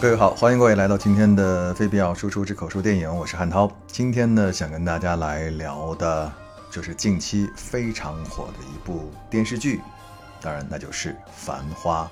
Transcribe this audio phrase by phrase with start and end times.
[0.00, 3.70] 各位好，欢迎各位来到今天的非必要输出之口述电影，我是汉涛。
[3.86, 6.32] 今天呢，想跟大家来聊的，
[6.70, 9.78] 就是近期非常火的一部电视剧，
[10.40, 12.10] 当然那就是《繁花》。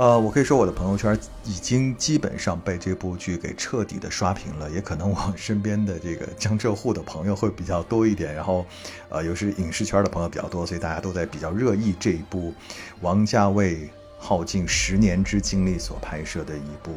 [0.00, 1.14] 呃，我可以说我的朋友圈
[1.44, 8.64] 已经基本上被这部剧给彻底的刷屏了，也可能我身边的这个江浙沪的朋友会比较多一点，然后，
[9.10, 12.54] 呃，又是影视圈的朋友比较多，所以大家都在比较热议这一部
[13.02, 13.90] 王家卫。
[14.24, 16.92] 耗尽十年之精力所拍摄的一部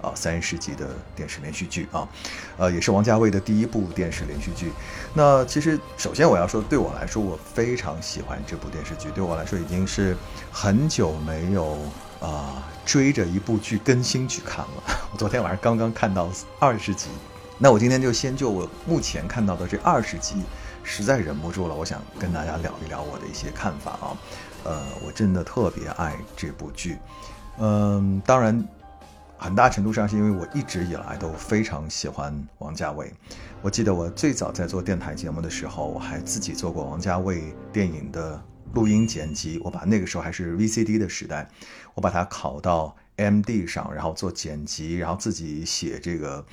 [0.00, 2.08] 啊三十集的电视连续剧啊，
[2.56, 4.72] 呃，也是王家卫的第一部电视连续剧。
[5.12, 9.10] 那其实首先我要说，对我来说，我非常喜欢这部电视剧。
[9.10, 10.16] 对我来说，已经是
[10.50, 11.76] 很久没有
[12.18, 14.82] 啊追着一部剧更新去看了。
[15.12, 17.08] 我昨天晚上刚刚看到二十集，
[17.58, 20.42] 那我今天就先就我目前看到的这二十集，
[20.82, 24.16] 实在忍不住了，我想跟大家聊一聊我的一些看法啊。
[24.64, 26.98] 呃，我真的特别爱这部剧，
[27.58, 28.66] 嗯，当然，
[29.38, 33.12] 很大程度上是因为我一直以来都非常喜欢王家卫。
[33.62, 38.42] 我记得我最早在做电台节目的时候，我还自己做过王家卫电影的
[38.74, 39.58] 录音剪辑。
[39.64, 41.48] 我把那个时候还是 VCD 的时代，
[41.94, 46.44] 我把它拷到 MD 上，然后做剪辑，然后自己写这个。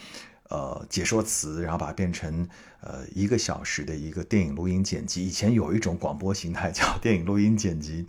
[0.50, 2.48] 呃，解说词，然后把它变成
[2.82, 5.26] 呃一个小时的一个电影录音剪辑。
[5.26, 8.08] 以前有一种广播形态叫电影录音剪辑，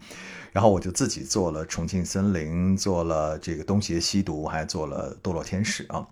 [0.53, 6.06] 然后我就自己做了《重庆森林》，做了这个《东邪西毒》，还做了《堕落天使》啊。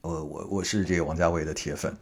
[0.00, 1.96] 我我我是这个王家卫的铁粉。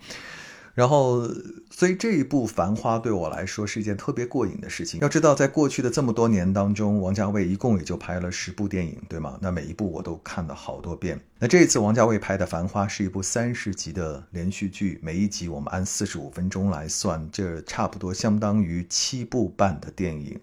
[0.76, 1.26] 然后，
[1.70, 5.00] 所以这一部《繁花》对我来说是一件特别过瘾的事情。
[5.00, 9.38] 要知道，在过去的这么多年当中，王家卫一共也就拍了十部电影，对吗？
[9.40, 11.18] 那每一部我都看了好多遍。
[11.38, 20.38] 那这一次王家卫拍的《繁花》是一部三十集的连续剧，每一集我们按四十五分钟来算，这差不多相当于七部半的电影。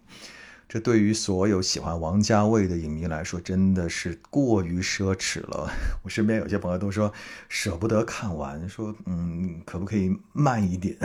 [0.74, 5.70] 这对于所有喜欢王家卫的影迷来说，真的是过于奢侈了。
[6.02, 7.14] 我身边有些朋友都说
[7.48, 10.98] 舍不得看完，说嗯，可不可以慢一点，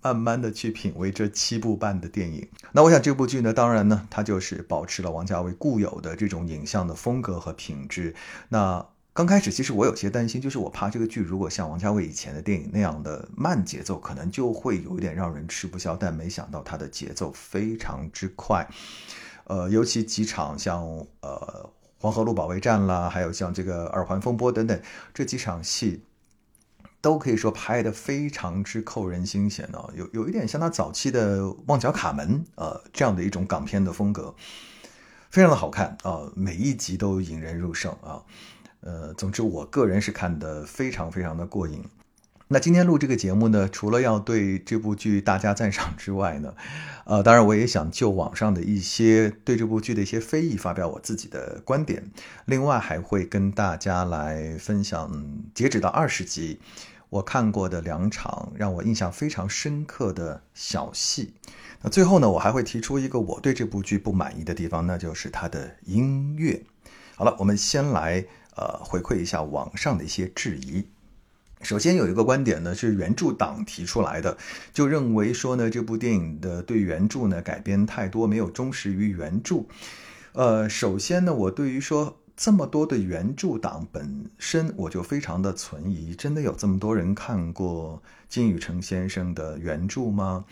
[0.00, 2.48] 慢慢的去品味这七部半的电影。
[2.72, 8.14] 那我想这部剧呢，当然呢，它就是保持了王家卫固有的这种影像的风格和品质。
[8.48, 8.82] 那
[9.12, 15.96] 刚开始其实我有些担心，就是我怕这个剧如果像王家卫以前的电影那样的慢节奏，可能就会有一点让人吃不消。
[15.96, 18.66] 但没想到它的节奏非常之快，
[19.44, 20.84] 呃，尤其几场像
[21.22, 24.80] 呃黄河路保卫战啦，还有像这个耳环风波等等
[25.12, 26.04] 这几场戏，
[27.00, 34.32] 都可以说拍的非常之扣人心弦哦，有有一点像他早期的《旺角卡门》呃这样的一种港片的风格，
[35.30, 38.22] 非常的好看啊，每一集都引人入胜啊。
[38.80, 41.82] 呃，总之，我个人是看得非常非常的过瘾。
[42.52, 46.52] 那今天录这个节目呢，除了要对这部剧大加赞赏之外呢，
[47.04, 52.10] 呃，当然我也想就网上的一些对这部剧的一些非议发表我自己的观点。
[52.46, 55.24] 另外，还会跟大家来分享
[55.54, 56.58] 截止到二十集
[57.08, 61.34] 我看过的两场让我印象非常深刻的小戏。
[61.82, 66.64] 那最后呢，我还会提出一个我对这部剧不满意的地方，那就是它的音乐。
[67.14, 68.26] 好了，我们先来。
[68.60, 70.86] 呃，回馈一下网上的一些质疑。
[71.62, 74.36] 首先有一个观点呢，是原著党提出来的，
[74.74, 79.64] 就认为说呢，这部电影的对原著呢改编太多，没有忠实于原著。
[80.32, 82.19] 呃，首先呢，我对于说。
[82.42, 86.14] 这么多的原著党本身，我就非常的存疑。
[86.14, 90.46] 真的有这么多人看过金宇澄先生的原著吗？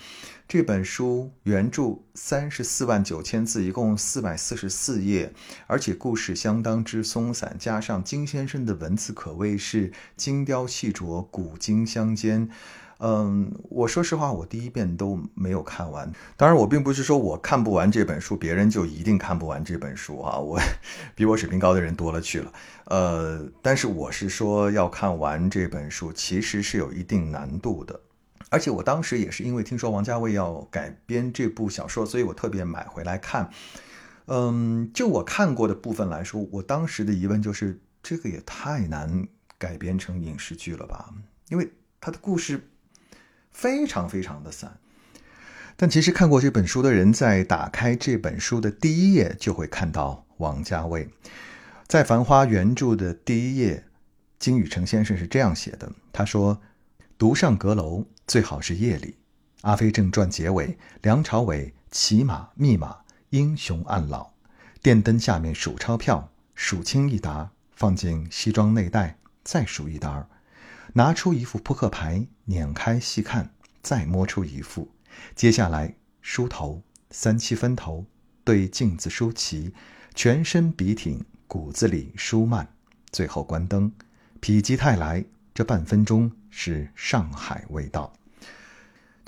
[0.47, 5.32] 这本书原著三十四万九千字，一共四百四十四页，
[5.66, 12.50] 而且故事相当之松散，加上金先生的文字可谓是精雕细琢，古今相间。
[13.00, 16.10] 嗯，我说实话，我第一遍都没有看完。
[16.36, 20.36] 当然，我并不是说我看不完这本书，别人就一定看不完这本书啊。
[20.36, 20.59] 我
[21.14, 22.53] 比我水平高的人多了去了。
[22.86, 28.00] 呃，但是我是说要看完这本书，其实是有一定难度的。
[28.50, 33.48] 而且我当时也是因为听说王家卫要改编这部小说，所以我特别买回来看。
[34.27, 41.15] 嗯，就我看过的部分来说，我当时的疑问就是，这个也太难改编成影视剧了吧？
[41.51, 41.71] 因为
[42.01, 42.60] 它的故事。
[43.59, 44.78] 非常非常的散，
[45.75, 51.09] 但其实看过这本书的人，在打开这本书的第一页，就会看到王家卫。
[51.89, 53.83] 在《繁花》原著的第一页，
[54.39, 56.60] 金宇澄先生是这样写的：“他说，
[57.19, 59.09] 独上阁楼最好是夜里，
[59.63, 62.99] 《阿飞正传》结尾，梁朝伟骑马密码，
[63.31, 64.34] 英雄暗老，
[64.81, 70.28] 电灯下面数钞票，数清一沓，放进西装内袋，再数一沓。”
[70.98, 73.48] 拿出一副扑克牌，捻开细看，
[73.83, 74.91] 再摸出一副。
[75.36, 78.04] 接下来梳头，三七分头，
[78.42, 79.72] 对镜子梳齐，
[80.16, 82.68] 全身笔挺，骨子里舒曼。
[83.12, 83.92] 最后关灯，
[84.42, 85.24] 否极泰来。
[85.54, 88.12] 这半分钟是上海味道。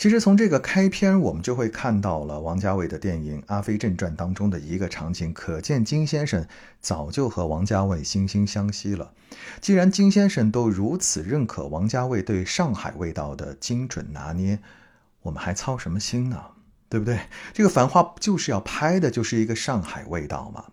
[0.00, 6.47] 其实从这个开篇，我们就会看到了王家卫的电影《阿飞正传》当中的一个场景，可见金先生
[6.81, 9.12] 早就和王家卫惺惺相惜了。
[9.61, 14.58] 既然金先生都如此认可王家卫对上海味道的精准拿捏，
[15.20, 16.43] 我们还操什么心呢？
[16.88, 17.20] 对不对？
[17.52, 20.64] 这个《繁花》就是要拍的就是一个上海味道嘛。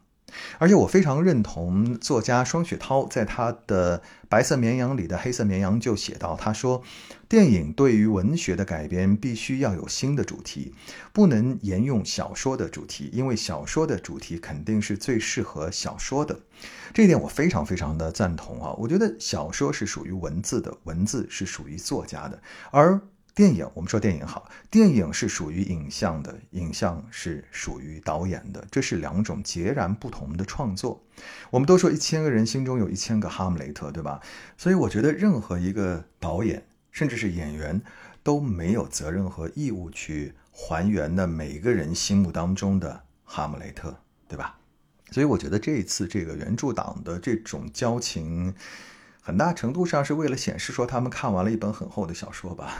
[0.57, 3.99] 而且我非常认同作家双雪涛在他的
[4.29, 6.83] 《白色绵羊》里的黑色绵羊就写到，他说，
[7.29, 10.73] 电影对于文学的改编必须要有新的主题，
[11.11, 16.39] 不能沿用小说的主题，因为小说的主题肯定是最适合小说的。
[16.93, 18.73] 这一点我非常非常的赞同啊！
[18.77, 22.41] 我觉得小说是属于文字的，文字是属于作家的，
[22.71, 23.01] 而。
[23.37, 31.03] 电影，我们说电影好，电影是属于影像的，影像是属于导演的，这是两种截然不同的创作。
[31.51, 34.19] 我们都说一千个人心中有一千个哈姆雷特，对吧？
[34.57, 37.79] 所以我觉得任何一个导演，甚至是演员，
[38.23, 43.95] 都没有责任和义务去还原的每一个人心目当中的哈姆雷特，
[44.27, 44.57] 对吧？
[45.11, 48.55] 所以我觉得这一次这个原著党的这种交情。
[49.27, 52.77] 很大程度上是为了显示说他们看完了一本很厚的小说吧。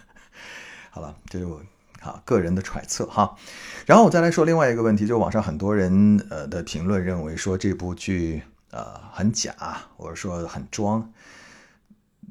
[0.88, 1.60] 好了，这就
[2.00, 3.36] 啊个人的揣测哈。
[3.84, 9.54] 然后我再来说另外一个问题，就网上很多人呃的评论认为说这部剧呃很假，
[9.98, 11.12] 或者说很装。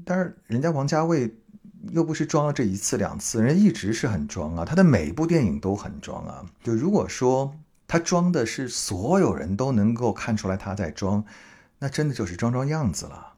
[0.04, 1.32] 但是人家王家卫
[1.92, 6.44] 又不是装了这一次两次，人家一直是很装啊，他的每一部电影都很装啊。
[6.64, 7.54] 就如果说
[7.88, 11.24] 他装的是所有人都能够看出来他在装。
[11.80, 13.34] 那真的就是装装样子了。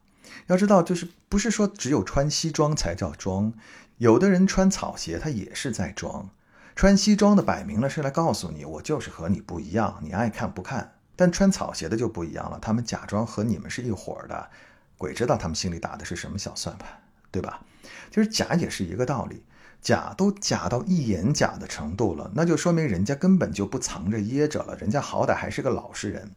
[0.46, 3.52] 要知道，就是不是说只有穿西装才叫装，
[3.98, 6.30] 有的人穿草鞋，他也是在装。
[6.74, 10.94] 穿西装的摆明了是来告诉你，我就是和你不一样，你爱看不看。
[11.14, 14.50] 但穿草鞋的就不一样了，他们假装和你们是一伙的，
[14.96, 16.88] 鬼知道他们心里打的是什么小算盘，
[17.30, 17.62] 对吧？
[18.10, 19.44] 其实假也是一个道理。
[19.80, 26.30] 假都假到一眼假的程度了，那就说明人家根本就不藏着掖着了，人家好歹还是个老实人。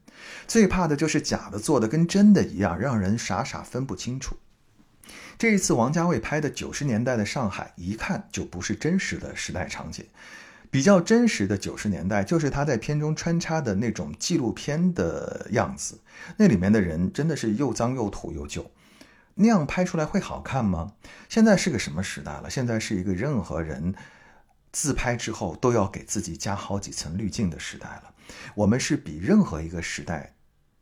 [0.47, 4.37] 最怕的就是假的做的跟真的一样，让人傻傻分不清楚。
[5.37, 10.05] 这一次王家卫拍的九十年代的上海，一看就不是真实的时代场景。
[10.71, 15.99] 比较真实的九十年代，就是他在片中穿插的那种纪录片的样子，
[16.37, 18.71] 那里面的人真的是又脏又土又旧。
[19.35, 20.93] 那样拍出来会好看吗？
[21.29, 22.49] 现在是个什么时代了？
[22.49, 23.95] 现在是一个任何人
[24.71, 28.13] 自拍之后都要给自己加好几层滤镜的时代了。
[28.55, 30.35] 我们是比任何一个时代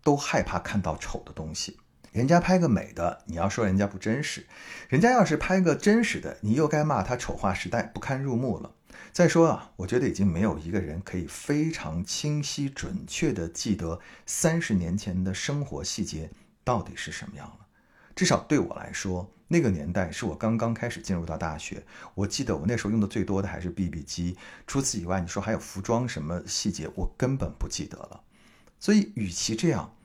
[0.03, 1.77] 都害怕看到丑的东西。
[2.12, 4.42] 人家拍个美的，你要说人家不真实；
[4.89, 8.75] 人家要是拍个真实的，你又该骂他丑化时代、不堪入目了。
[9.13, 16.30] 再说啊，我觉得已经没有一个人可以非常清晰准确地记得三十年前的生活细节
[16.65, 17.65] 到底是什么样了。
[18.21, 21.83] 至少对我来说，那个年代是我刚刚开始进入到大学。
[22.13, 24.38] 我记得我那时候用的最多的还是 BB 机。
[24.68, 28.21] 除此以外，你说还有服装什么细节，我根本不记得了。
[28.79, 29.95] 所以，与其这样，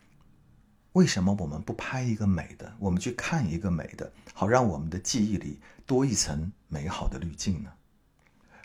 [0.94, 7.70] 为什么我们不拍一个美的，我们去看一个美的，好让我们的记忆里多一层美好的滤镜呢？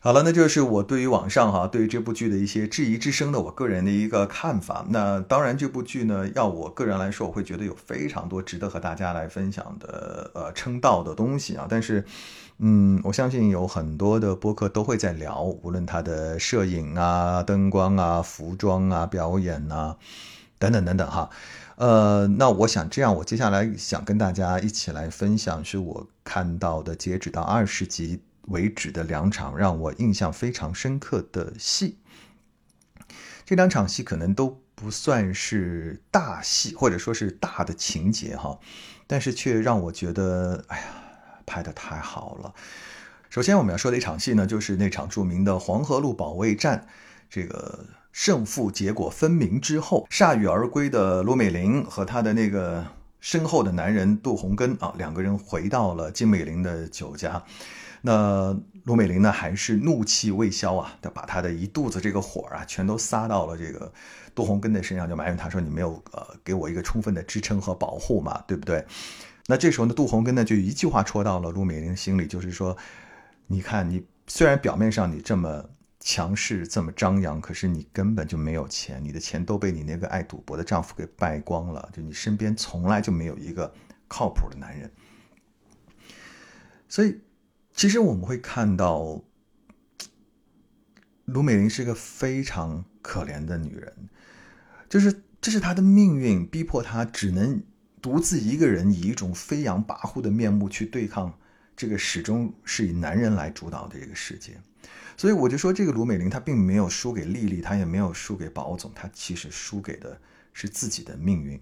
[0.03, 4.83] 好了，那就是我对于网上哈对于这部剧的一些质疑之声的我个人的一个看法。
[4.89, 11.67] 那当然，这部剧呢，要我个人来说，我会觉得有非常多值得和大家来分享的呃称道的东西啊。
[11.69, 12.03] 但是，
[12.57, 19.97] 嗯，我相信有很多的播客都会在聊，无论它的摄影啊、灯光啊、服装啊、表演呐
[20.57, 21.29] 等等等等哈。
[21.75, 28.21] 呃，那我想这样，我接下来想跟大家一起来分享，是我看到的截止到二十集。
[28.51, 31.97] 为止的两场让我印象非常深刻的戏，
[33.45, 38.59] 这两场戏可能都不算是大戏，或者说是大的情节哈，
[39.07, 40.85] 但是却让我觉得，哎呀，
[41.45, 42.53] 拍的太好了。
[43.29, 46.87] 首先我们要说的一场戏呢，就是那场著名的黄河路保卫战，
[47.29, 52.85] 这个胜负结果分明之后，铩羽而归的卢美玲和她的那个
[53.21, 57.41] 身后的男人杜洪根啊，两个人回到了金美玲的酒家。
[58.01, 63.93] 那卢美玲呢，还是怒气未消啊，她把她的一肚子这个火啊，全都撒到了这个
[64.33, 68.83] 杜洪根的身上，就埋怨他说：“你没有呃给我一个充分的支撑和保护嘛，对不对？”
[69.45, 72.75] 那这时候呢，杜洪根呢就一句话戳到了卢美玲心里，就是说
[73.45, 75.63] ：“你看，你虽然表面上你这么
[76.01, 83.73] 强势，这么张扬，可是你根本就没有钱，你的钱都被你那个爱赌博的丈夫给败光了，就你身边从来就没有一个
[84.09, 84.91] 靠谱的男人，
[86.89, 87.21] 所以。”
[87.73, 89.23] 其实我们会看到，
[91.23, 94.09] 卢美玲是个非常可怜的女人，
[94.89, 97.63] 就是这是她的命运逼迫她只能
[98.01, 101.39] 独自一个人以一种飞扬跋扈的面目去对抗
[101.77, 104.61] 这个始终是以男人来主导的这个世界。
[105.21, 110.19] 所以我就说，这个卢美玲她并没有输给丽丽，她也没有输给宝总，她其实输给的
[110.51, 111.61] 是自己的命运。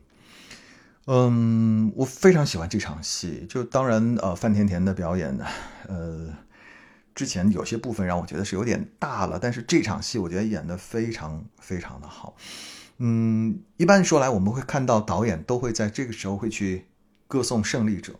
[1.08, 3.46] 嗯，我非常喜欢这场戏。
[3.50, 5.46] 就当然，呃，范甜甜的表演呢，
[5.90, 6.34] 呃，
[7.14, 12.38] 之前有些部分让我觉得是有点大了，但是这场戏我觉得演的非常非常的好。
[13.00, 16.86] 嗯，一般说来，我们会看到导演都会在这个时候会去
[17.28, 18.18] 歌颂胜利者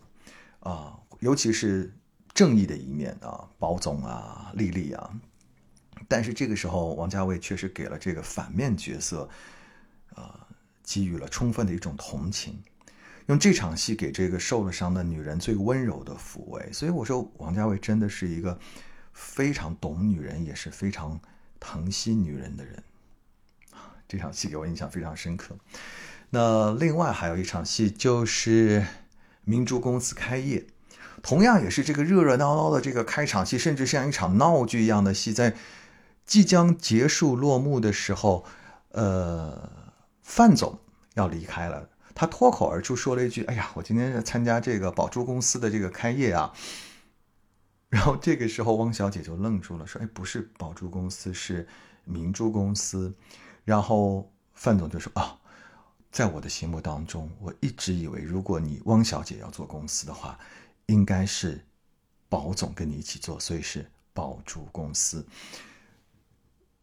[0.60, 1.96] 啊，尤其是
[2.34, 5.10] 正义的一面啊，宝总啊，丽丽啊。
[6.10, 9.30] 但是这个时候，王家卫确实给了这个反面角色，
[10.16, 10.28] 呃，
[10.84, 12.60] 给予了充分的一种同情，
[13.28, 16.68] 用这场戏给这个受了伤的女人最温柔的抚慰。
[16.74, 18.60] 所以我说，王家卫真的是一个
[19.14, 21.20] 非常懂女人，也是非常
[21.60, 22.84] 疼惜女人的人。
[24.08, 25.56] 这场戏给我印象非常深刻。
[26.32, 28.84] 那另外还有一场戏，就是
[29.44, 30.66] 明珠公司开业，
[31.22, 35.56] 同样也是这个热热闹闹的这个开场戏，甚至像一场闹剧一样的戏，在。
[36.30, 38.46] 即将结束落幕的时候，
[38.90, 39.68] 呃，
[40.22, 40.78] 范总
[41.16, 46.54] 要离开了，他脱口而出说了一句：“哎呀，我今天是参加这个宝珠公司的这个开业啊。
[47.90, 51.68] ”然后这个时候，汪小姐就愣住了，说：“哎，不是宝珠公司，是
[52.04, 53.12] 明珠公司。”
[53.66, 55.36] 然后范总就说：“啊，
[56.12, 60.38] 在我的心目当中，我一直以为，如果你汪小姐要做公司的话，
[60.86, 61.66] 应该是
[62.30, 63.84] 宝总跟你一起做，所以是
[64.14, 65.26] 宝珠公司。”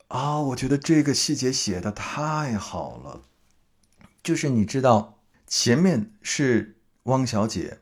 [0.08, 3.22] 啊，我觉得这个细节写的太好了。
[4.22, 7.78] 就是你知道，前面是汪小姐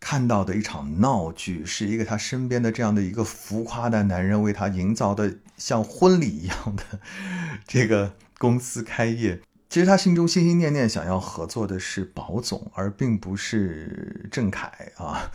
[0.00, 7.00] 看到的一场闹剧，是一个她身边的这样的一个浮夸的男人为她营造的像婚礼一样的
[7.66, 9.40] 这个公司开业。
[9.70, 15.30] 其实她心中心心念念想要合作的是宝总，而并不是郑恺啊。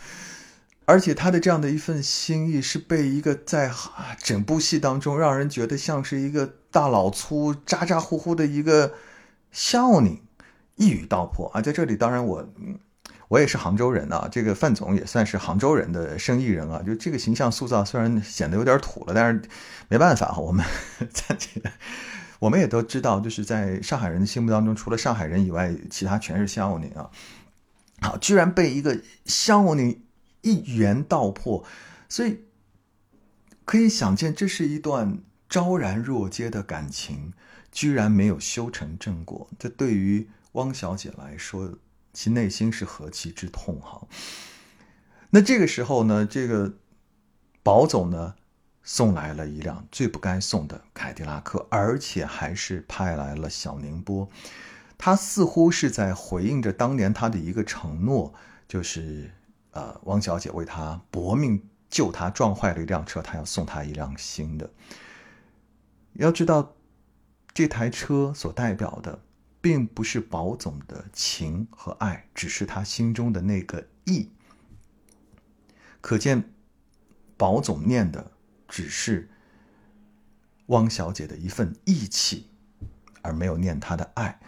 [0.86, 3.70] 而且他的这样的一份心意是被一个在
[4.18, 8.94] 整部戏当中让人觉得像是一个大老粗、咋咋呼呼的一个
[9.52, 10.20] 孝宁
[10.74, 11.60] 一语道破啊！
[11.60, 12.48] 在这里，当然我
[13.28, 16.82] 我也是杭州人啊，这个范总也算是杭州人的生意人啊。
[16.84, 19.40] 就这个形象塑造虽然显得有点土了，但是
[19.88, 20.66] 没办法我们
[21.12, 21.70] 在这个
[22.40, 27.08] 我们也都知道，就是在上海人的心目当中，除了上海人以外，其他全是孝宁啊。
[28.00, 30.02] 好，居然被一个 孝宁。
[30.42, 31.64] 一元道破，
[32.08, 32.44] 所以
[33.64, 37.32] 可以想见，这是一段昭然若揭的感情，
[37.70, 39.48] 居然没有修成正果。
[39.58, 41.74] 这对于汪小姐来说，
[42.12, 44.06] 其内心是何其之痛哈！
[45.30, 46.74] 那这个时候呢，这个
[47.62, 48.34] 宝总呢，
[48.82, 54.28] 送来了一辆最不该送的凯迪拉克，而且还是派来了小宁波。
[54.98, 58.34] 他似乎是在回应着当年他的一个承诺，
[58.66, 59.30] 就是。
[59.72, 64.70] 呃，汪小姐为他搏命救他，撞坏了一辆车，他要送他一辆新的。
[66.14, 66.74] 要知道，
[67.54, 69.22] 这台车所代表的，
[69.60, 74.30] 并不是宝总的情和爱，只是他心中的那个义。
[76.00, 76.52] 可见，
[77.36, 78.32] 宝总念的
[78.68, 79.30] 只是
[80.66, 82.50] 汪小姐的一份义气，
[83.22, 84.40] 而没有念他的爱。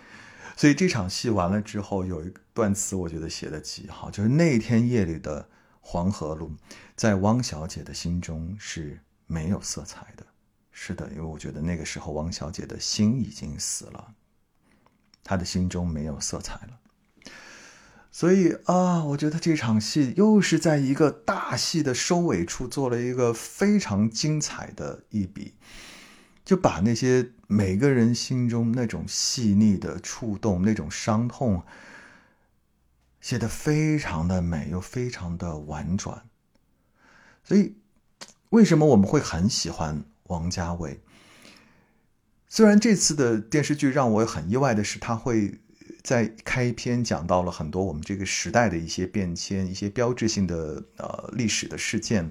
[0.56, 5.48] 所以这场戏完了之后，有一段词我觉得写的极好，就是那天夜里的
[5.80, 6.52] 黄河路，
[6.94, 10.26] 在汪小姐的心中是没有色彩的。
[10.70, 14.14] 是的，因为我觉得那个时候汪小姐的心已经死了，
[15.22, 16.78] 她的心中没有色彩了。
[18.10, 25.54] 所以啊，我觉得这场戏又是在一个大戏的收尾处做了一个非常精彩的一笔。
[26.44, 31.62] 就把那些每个人心中那种细腻的触动、那种伤痛，
[33.20, 36.24] 写的非常的美，又非常的婉转。
[37.44, 37.76] 所以，
[38.50, 41.00] 为什么我们会很喜欢王家卫？
[42.48, 45.60] 虽然这次的电视剧让我很意外的是，他会
[46.02, 52.30] 在开篇讲到了很多我们这个时代的一些变迁、一些标志性的呃历史的事件。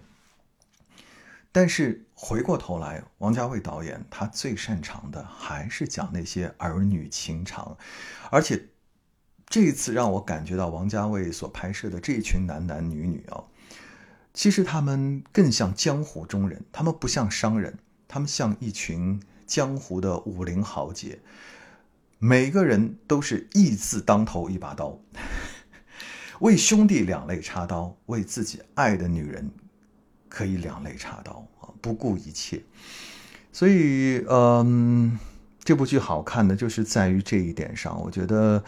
[1.54, 7.78] 但是回过头来，王家卫导演他最擅长的还是讲那些儿女情长，
[8.30, 8.70] 而且
[9.48, 13.44] 这一次让我感觉到王家卫所拍摄的这一群男男女女啊，
[14.34, 17.78] 其实他们更像江湖中人，他们不像商人，
[18.08, 21.20] 他们像一群江湖的武林豪杰，
[22.18, 24.98] 每个人都是义字当头一把刀，
[26.40, 29.52] 为兄弟两肋插刀，为自己爱的女人。
[30.32, 32.64] 可以两肋插刀啊，不顾一切。
[33.52, 35.20] 所以，嗯，
[35.62, 38.02] 这部剧好看的就是在于这一点上。
[38.02, 38.64] 我觉得，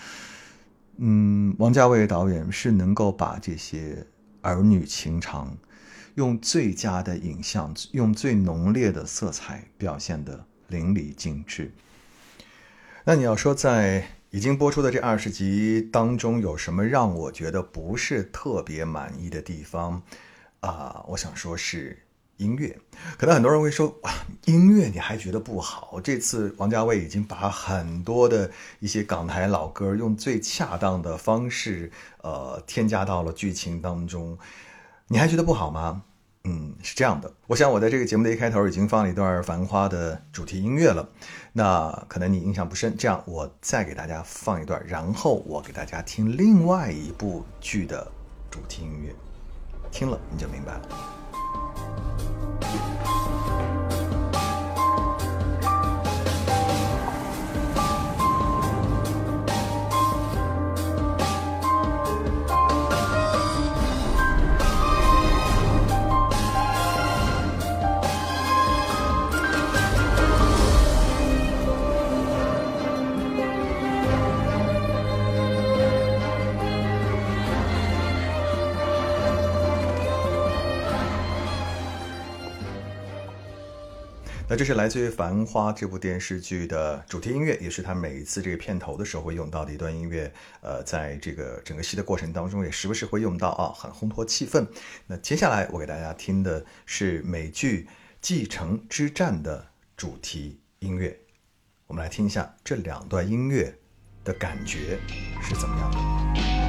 [0.98, 4.06] 嗯，王家卫导演是能够把这些
[4.42, 5.56] 儿女情长，
[6.16, 11.72] 用最佳的影像，用最浓烈的色彩表现的淋漓尽致。
[13.06, 20.04] 那你要说在已经播出的这二十集当中，有什么让我觉得不是特别满意的地方？
[20.68, 22.00] 啊，我想说是。
[22.38, 22.76] 音乐，
[23.16, 24.12] 可能很多人会说，哇，
[24.46, 26.02] 音乐你还觉得不好？
[26.04, 31.92] 这次王家卫已经把很多的一些港台老歌用最恰当的方式，
[32.24, 34.36] 呃，添加到了剧情当中，
[35.10, 36.04] 你还觉得不好吗？
[36.44, 37.32] 嗯，是这样的。
[37.48, 41.08] 我想我在这个节目的一开头已经放了一段《繁花》的主题音乐了，
[41.54, 42.98] 那可能你印象不深。
[42.98, 48.12] 这样，我再给大家放一段，然后我给大家听另外一部剧的
[48.50, 49.14] 主题音乐，
[49.94, 50.82] 听了你就明白了。
[84.54, 90.32] 那这是来自于《繁花》这部电视剧的主题音乐，也是他每一次这个片头的时候会用到的一段音乐。
[90.62, 94.68] 呃，在这个整个戏的过程当中，也时不时会用到啊，很烘托气氛。
[95.08, 97.88] 那接下来我给大家听的是美剧
[98.22, 101.18] 《继承之战》的主题音乐，
[101.88, 103.74] 我们来听一下这两段音乐
[104.24, 105.00] 的感觉
[105.42, 106.63] 是怎么样的。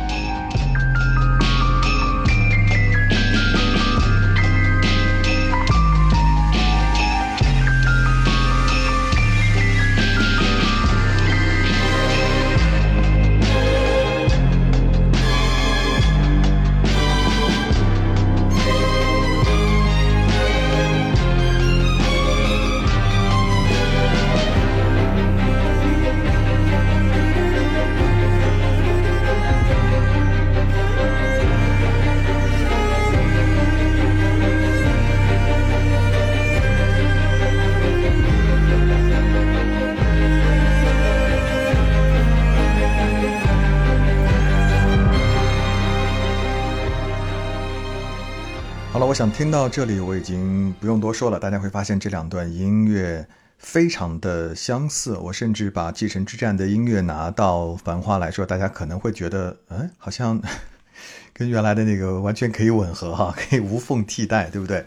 [49.15, 51.39] 我想听到这里，我已经不用多说了。
[51.39, 53.25] 大家会发现这两段音乐
[53.59, 55.17] 非常的相似。
[55.17, 60.43] 我甚至把《继承之战》的音乐拿到《繁花》来说，大家可能会觉得，嗯，好像
[61.33, 64.85] 跟原来的那个完全可以吻合哈，可以无缝替代，对不对？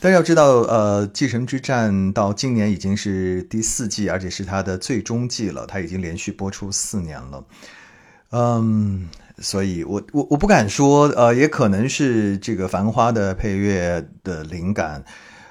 [0.00, 5.66] 但是要知道，呃，《继承之战》到今年已经是第四季，而且是它的最终季了。
[5.66, 7.44] 它已经连续播出四年了，
[8.30, 9.10] 嗯。
[9.40, 15.04] 所以，我我我不敢说，呃，也可能是这个《繁花》的配乐的灵感，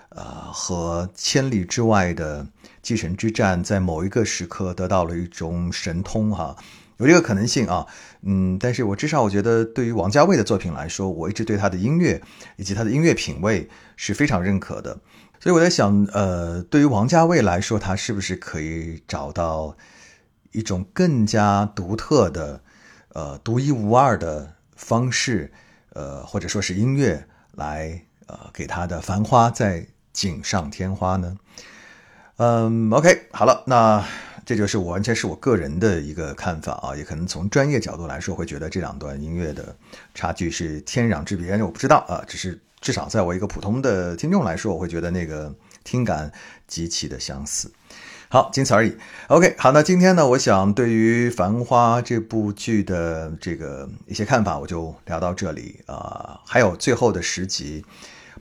[0.10, 2.46] 呃，和《千里之外的
[2.82, 6.54] 继承之战》在某一个时刻得到了一种神通，哈，
[6.98, 7.86] 有这个可能性啊，
[8.24, 12.22] 嗯，但是我至少我觉得，对于王家卫的作品来说，我一直对他的音乐
[12.58, 15.00] 以及他的音乐品味是非常认可的，
[15.40, 19.78] 所以我在想，呃，对于王家卫来说，他是不是可以找到
[20.52, 22.60] 一种更加独特的？
[23.18, 25.52] 呃，独一无二的方式，
[25.94, 31.36] 呃，或者说是音乐，来呃，给他的繁花再锦上添花呢。
[32.36, 34.06] 嗯，OK，好了，那
[34.46, 39.76] 这就是我完全是我个人的一个看法啊，也可能从专业角度来说，会觉得这两段音乐的
[40.14, 41.58] 差距是天壤之别。
[41.64, 45.52] 我不知道啊，只是至少在我一个普通的听众来说，我会觉得那个
[45.84, 46.32] 听感
[46.68, 47.72] 极其的相似。
[48.30, 48.94] 好，仅此而已。
[49.30, 56.38] OK，好，那今天呢，我想对于《繁花》这部剧的这个一些看法，我就聊到这里啊。
[56.46, 57.86] 还有最后的十集，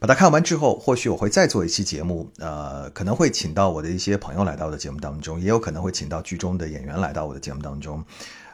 [0.00, 8.04] 把它看完之后，或许我会再做一期节目，呃，可能会请到我的一些朋友来到我的节目当中，也有可能会请到剧中的演员来到我的节目当中。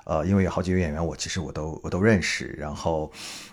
[0.05, 3.11] 呃，因为有好几位演员，我其实我都我都认识，然后，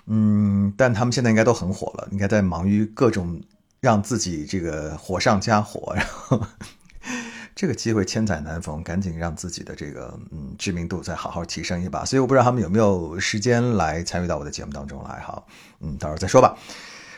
[0.08, 3.39] 嗯，但他们现在应该都很火了，应该在忙于各种
[3.80, 6.42] 让自己这个火上加火，然后。
[7.60, 12.06] 这个机会千载难逢，赶紧让自己的这个嗯知名度再好好提升一把。
[12.06, 15.43] 所以我不知道他们有没有时间来参与到我的节目当中来哈，
[15.82, 16.58] 嗯，到时候再说吧。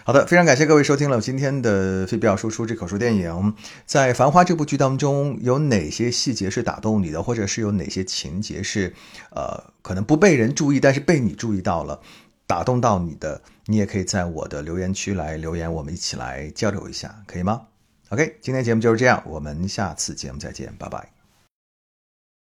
[0.04, 3.54] 好的，非常感谢各位收听了今天的非必要输出这口述电影。
[3.86, 8.96] 在《繁花》这部剧当中，有哪些细节是打动你的，或者是有哪些情节是
[9.30, 12.02] 呃可能不被人注意，但是被你注意到了，
[12.48, 17.62] 打动到你的，你也可以在我的留言区来留言，我们一起来交流一下，可以吗
[18.12, 21.21] ？OK，今天节目就是这样，我们下次节目再见，拜拜。